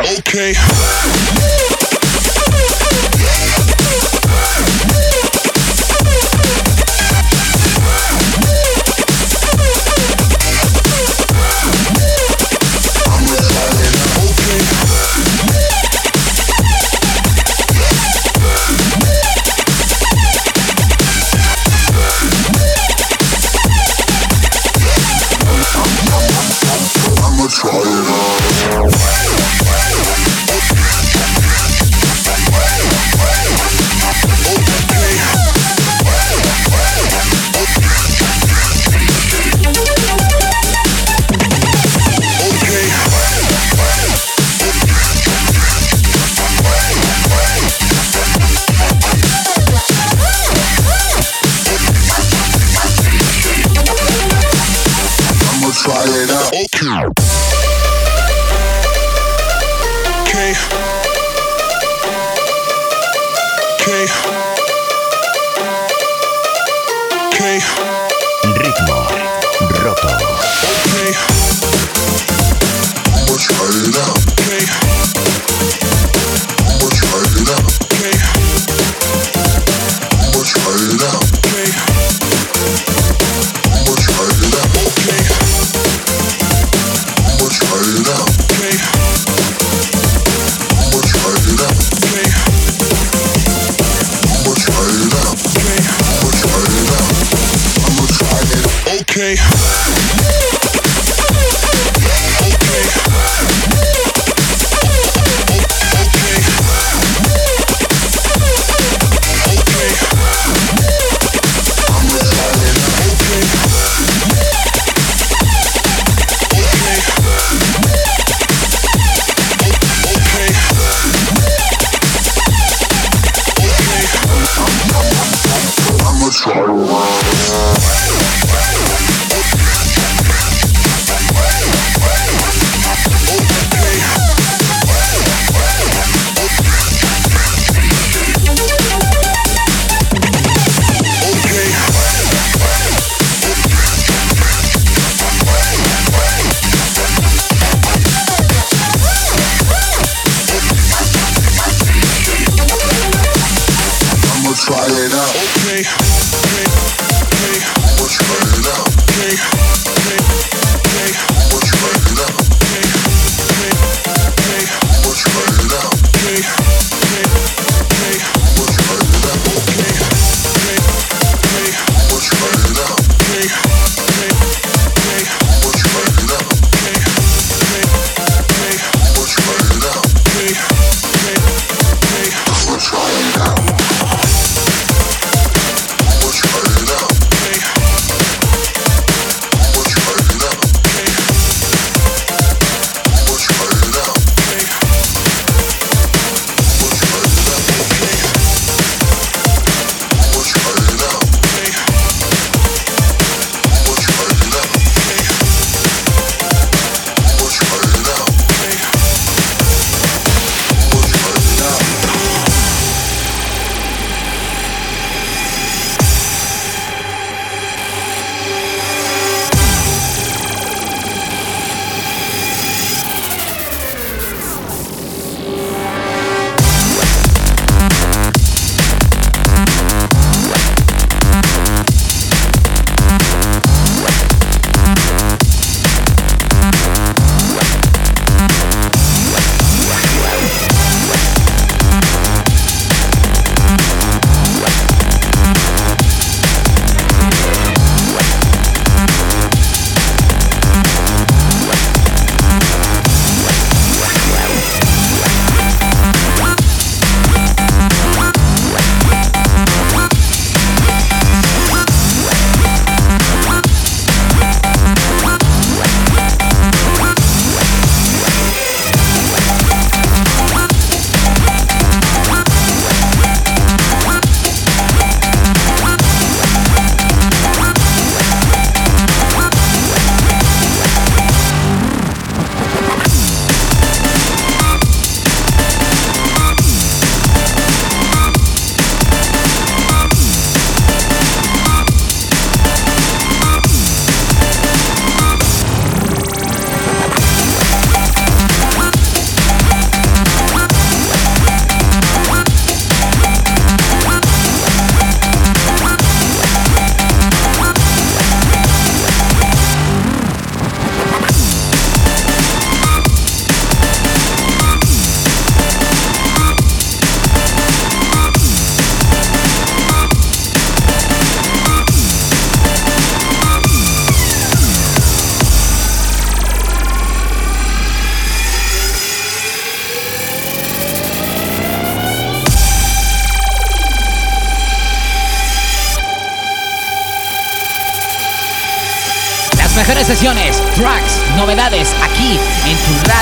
Okay. 0.00 0.54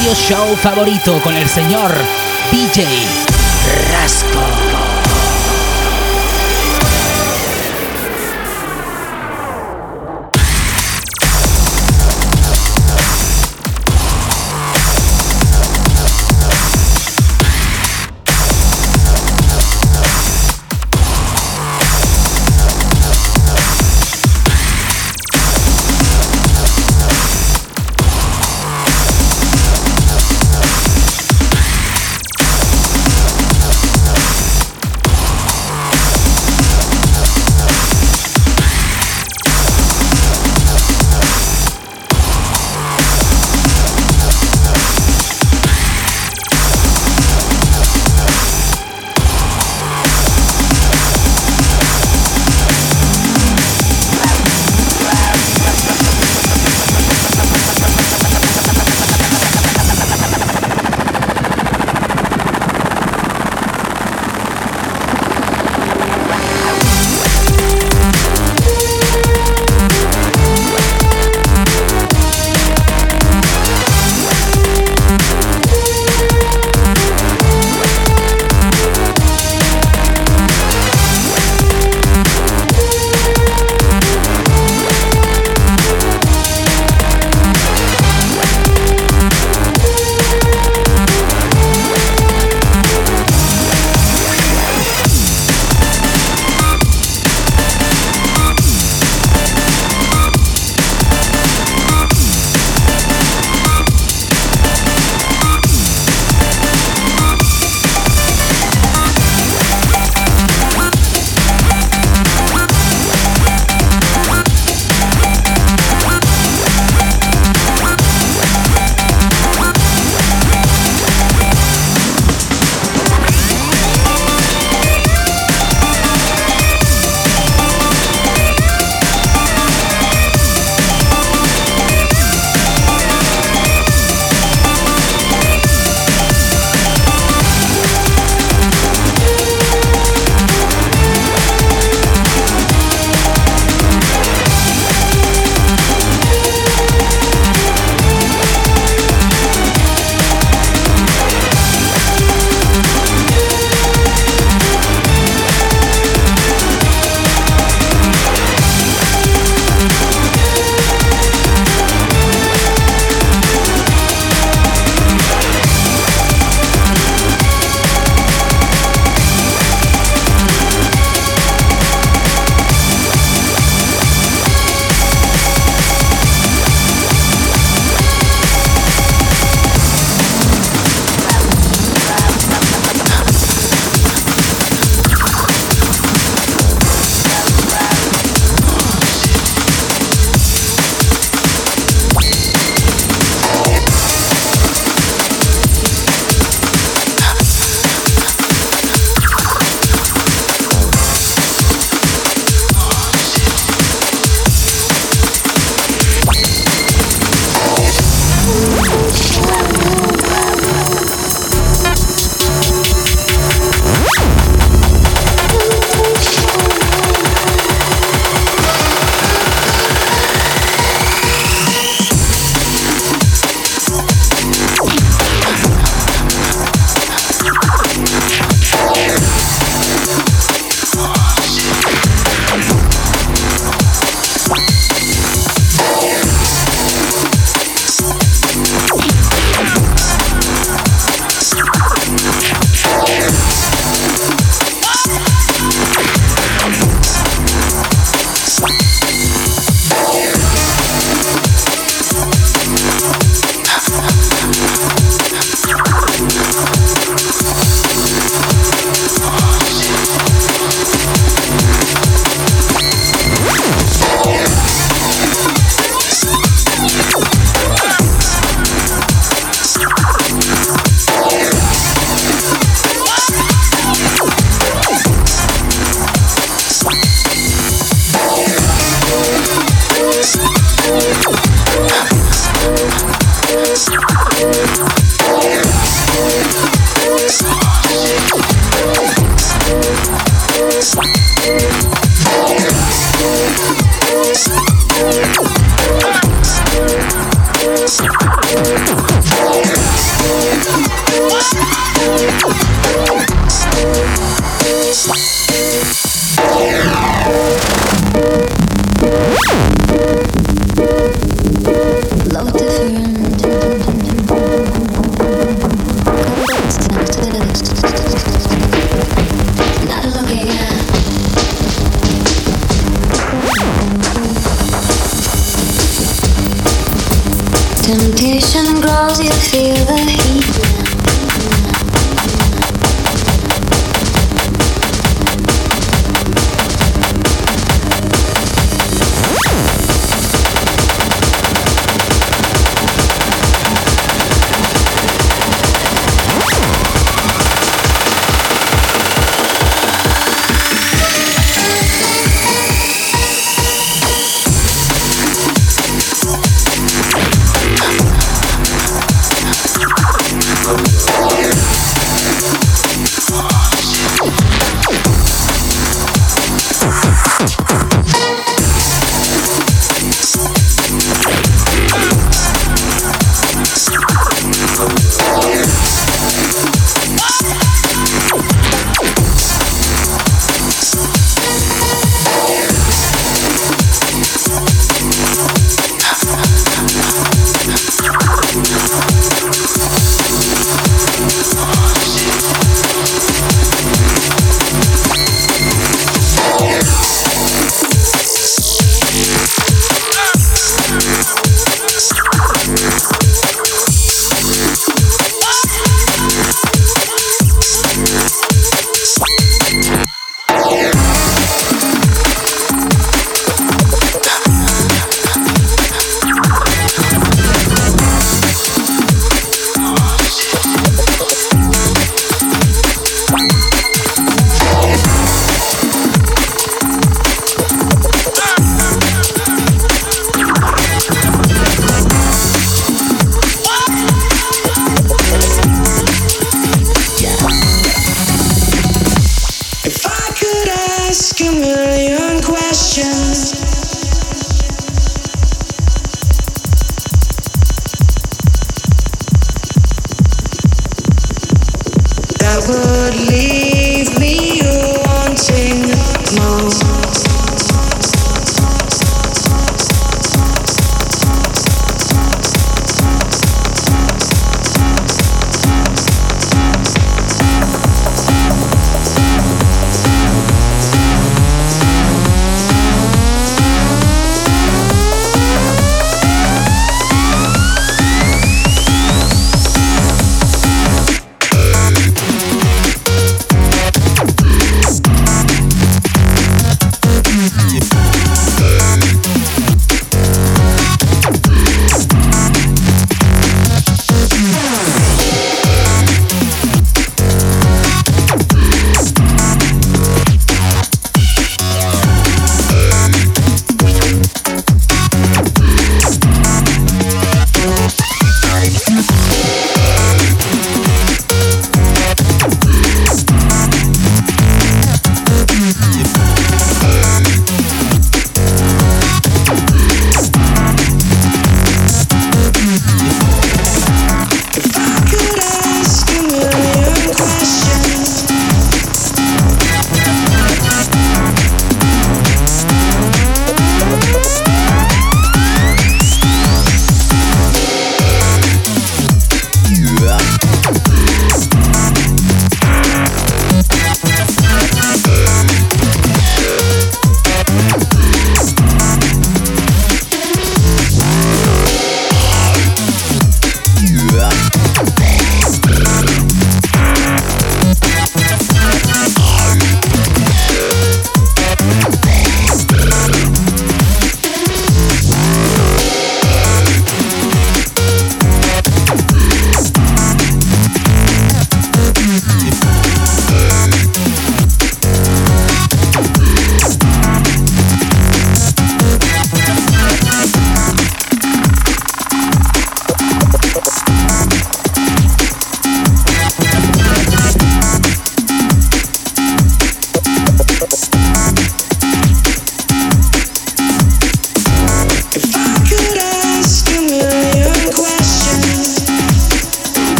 Radio 0.00 0.14
show 0.14 0.56
favorito 0.56 1.20
con 1.22 1.36
el 1.36 1.46
señor 1.46 1.92
DJ 2.50 2.86
Rasco. 3.92 4.59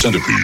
centipedes. 0.00 0.39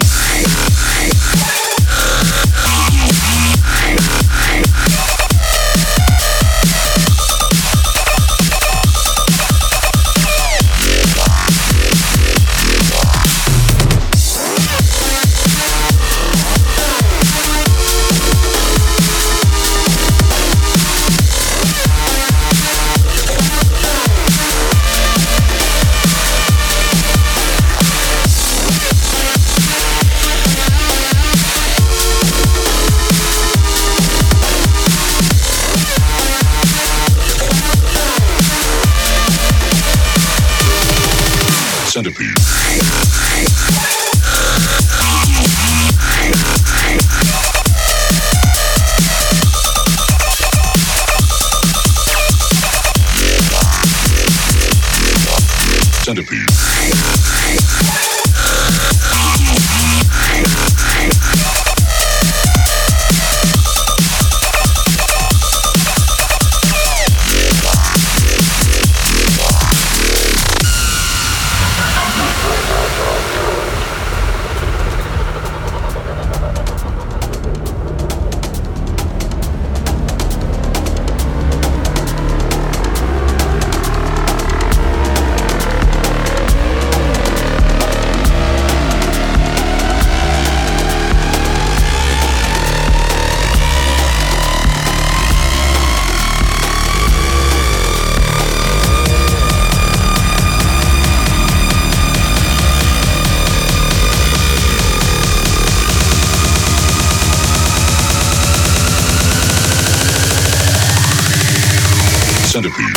Centipede. 112.56 112.95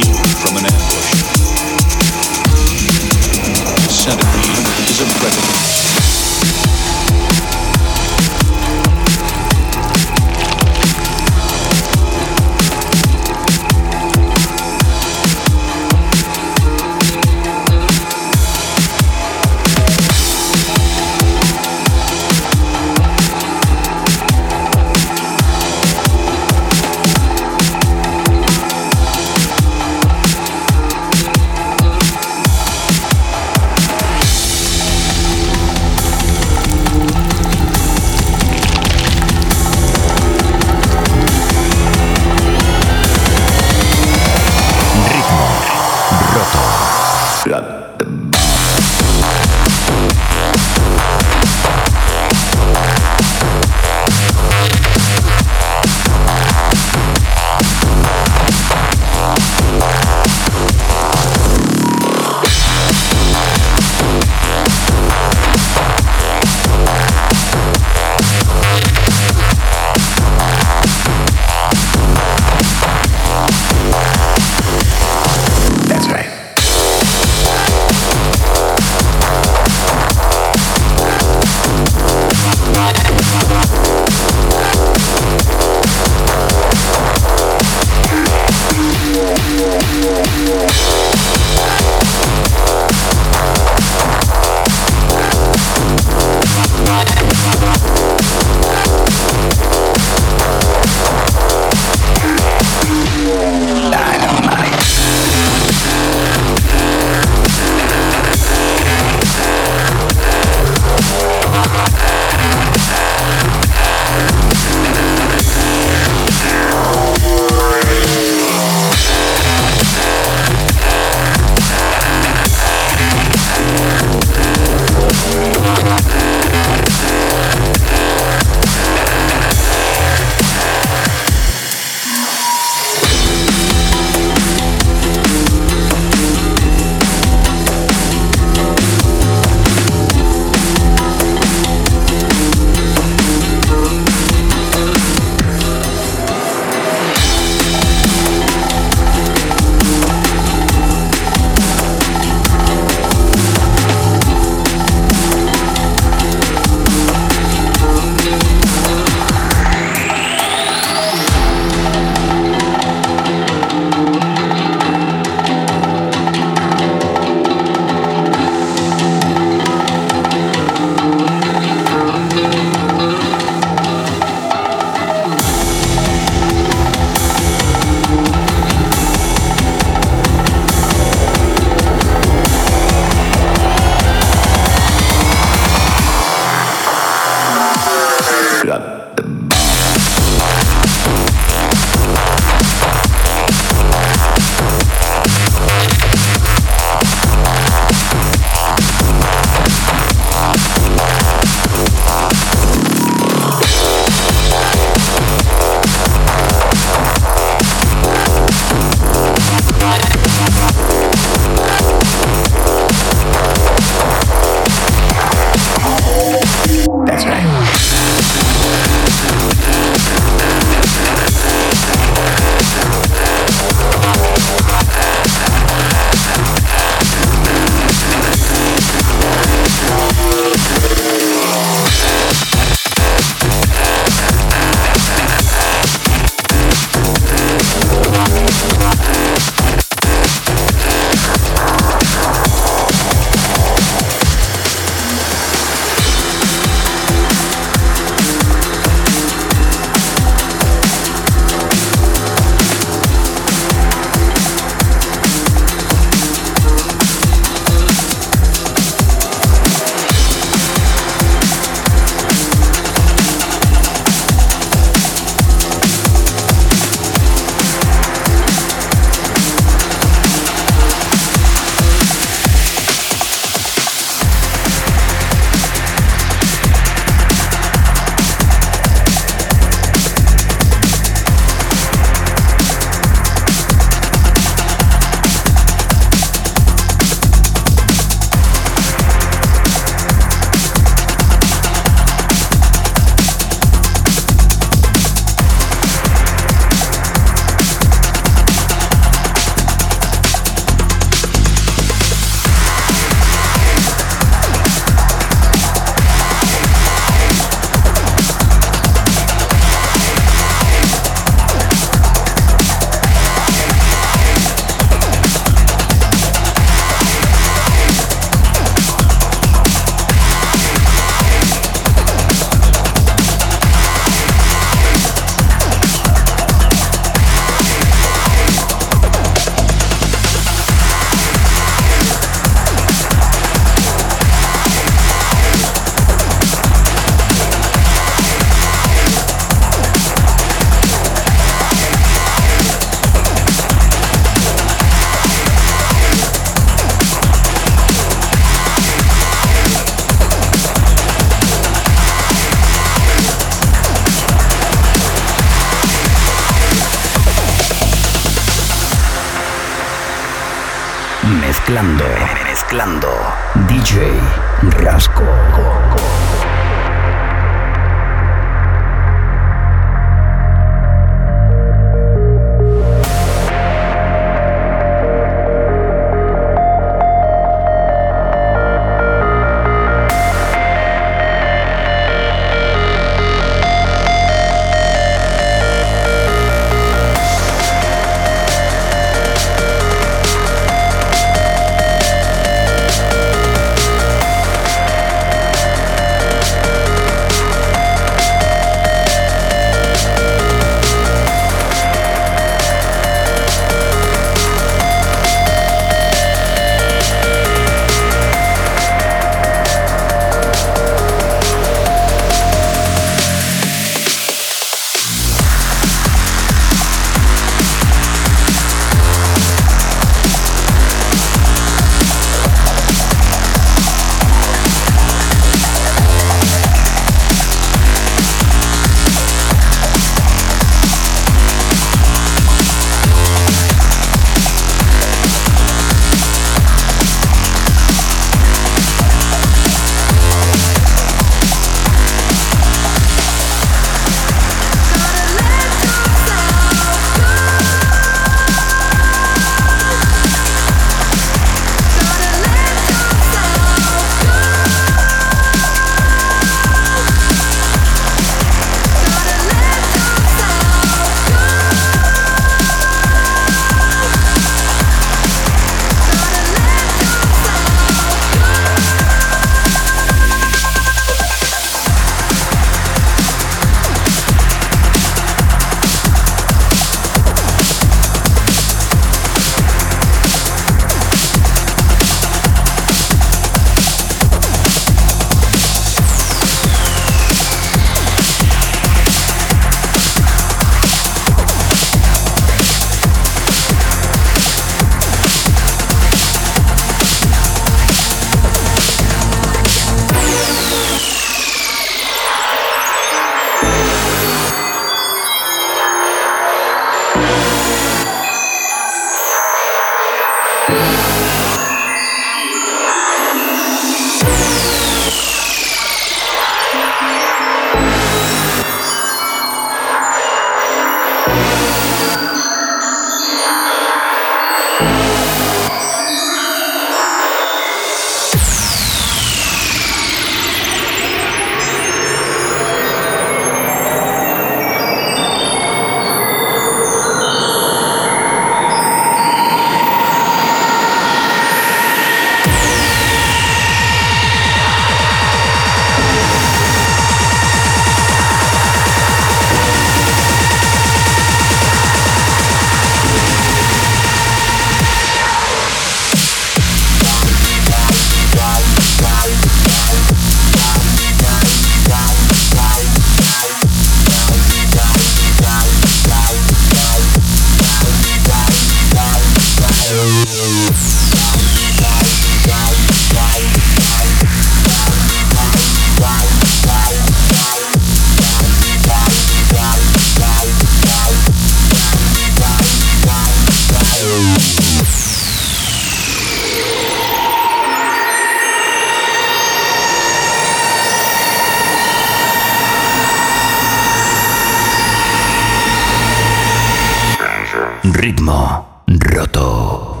Ritmo 597.84 598.82
roto. 598.86 600.00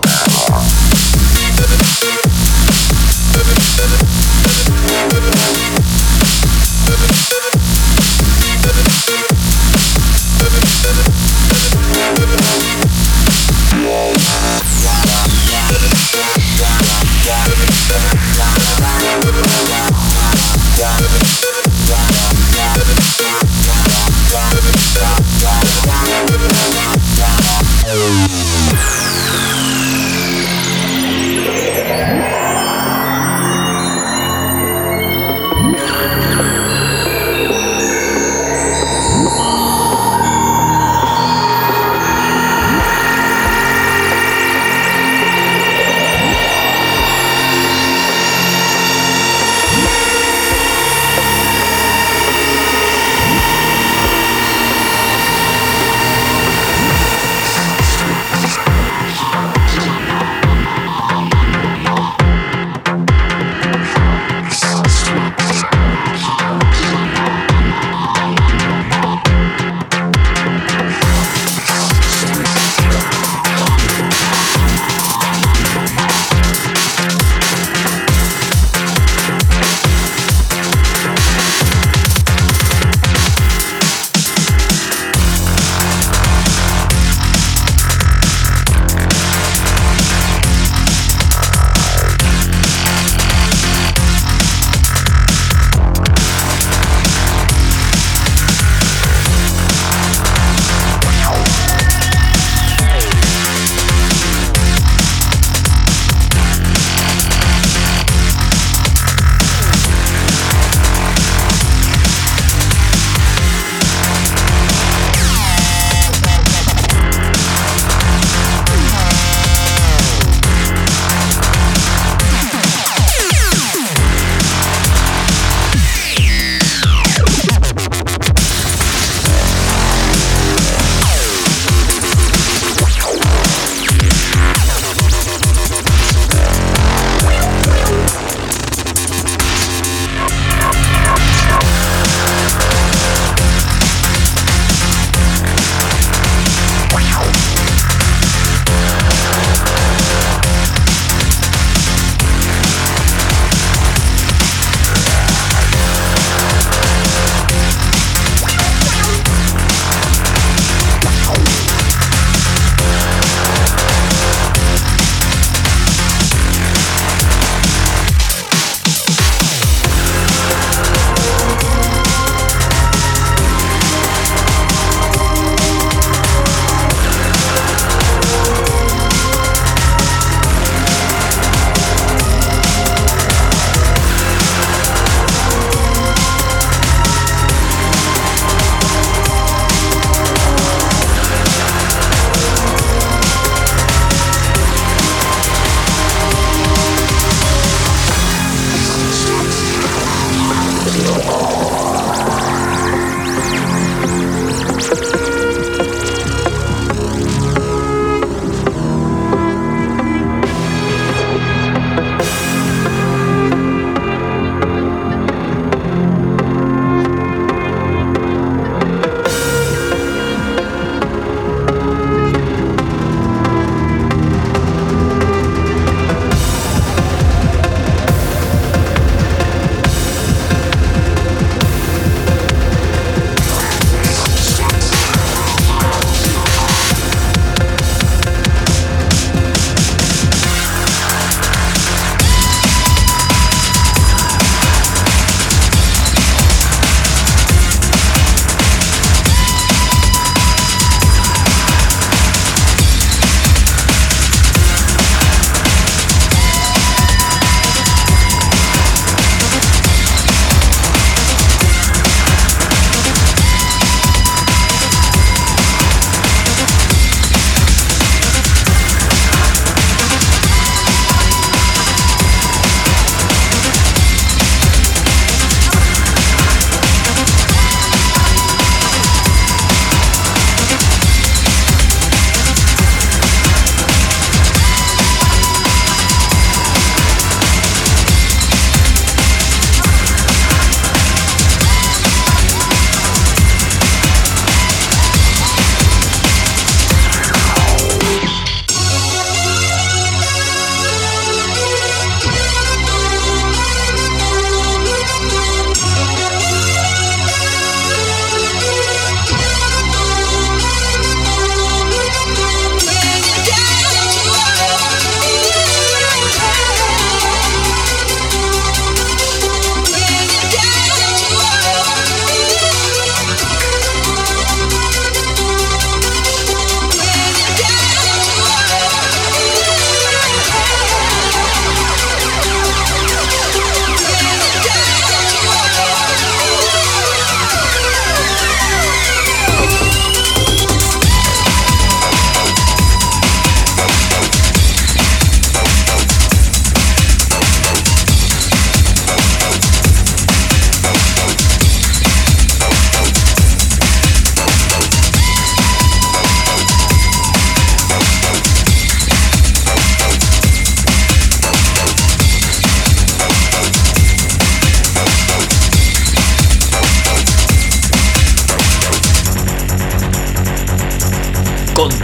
Bye. 27.88 28.47